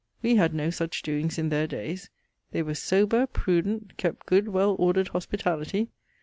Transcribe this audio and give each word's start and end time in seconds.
We 0.23 0.35
had 0.35 0.51
no 0.55 0.71
such 0.71 1.03
doings 1.03 1.37
in 1.37 1.49
their 1.49 1.67
daies. 1.67 2.09
They 2.49 2.63
were 2.63 2.73
sober, 2.73 3.27
prudent; 3.27 3.97
kept 3.97 4.25
good 4.25 4.47
well 4.47 4.75
ordered 4.79 5.09
hospitality. 5.09 5.89